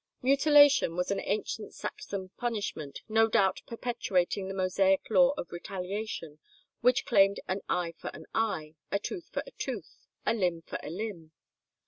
[0.23, 6.39] Mutilation was an ancient Saxon punishment, no doubt perpetuating the Mosaic law of retaliation
[6.79, 10.79] which claimed an eye for an eye, a tooth for a tooth, a limb for
[10.81, 11.33] a limb.